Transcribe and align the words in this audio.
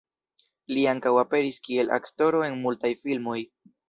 Li 0.77 0.85
ankaŭ 0.93 1.11
aperis 1.23 1.59
kiel 1.67 1.93
aktoro 1.97 2.41
en 2.47 2.57
multaj 2.65 2.91
filmoj. 3.05 3.37